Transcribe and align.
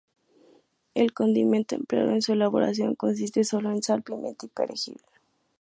El 0.95 1.13
condimento 1.13 1.75
empleado 1.75 2.09
en 2.09 2.23
su 2.23 2.33
elaboración 2.33 2.95
consiste 2.95 3.43
sólo 3.43 3.69
en 3.69 3.83
sal, 3.83 4.01
pimienta 4.01 4.47
y 4.47 4.49
perejil. 4.49 4.97